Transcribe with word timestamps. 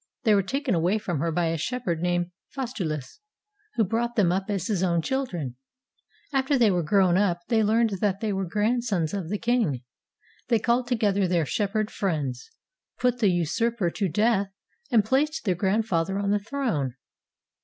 They 0.23 0.33
were 0.33 0.41
taken 0.41 0.73
away 0.73 0.97
from 0.97 1.19
her 1.19 1.31
by 1.31 1.49
a 1.49 1.59
shep 1.59 1.83
herd 1.85 2.01
named 2.01 2.31
Faustulus, 2.49 3.19
who 3.75 3.83
brought 3.83 4.15
them 4.15 4.31
up 4.31 4.45
as 4.49 4.65
his 4.65 4.81
own 4.81 5.03
chil 5.03 5.27
dren. 5.27 5.57
After 6.33 6.57
they 6.57 6.71
were 6.71 6.81
grown 6.81 7.19
up, 7.19 7.41
they 7.49 7.61
learned 7.63 7.91
that 8.01 8.19
they 8.19 8.33
were 8.33 8.49
grandsons 8.49 9.13
of 9.13 9.29
the 9.29 9.37
king. 9.37 9.83
They 10.47 10.57
called 10.57 10.87
together 10.87 11.27
their 11.27 11.45
shepherd 11.45 11.91
friends, 11.91 12.49
put 12.99 13.19
the 13.19 13.29
usurper 13.29 13.91
to 13.91 14.09
death, 14.09 14.47
and 14.89 15.05
placed 15.05 15.45
their 15.45 15.53
grand 15.53 15.85
father 15.85 16.17
on 16.17 16.31
the 16.31 16.39
throne. 16.39 16.95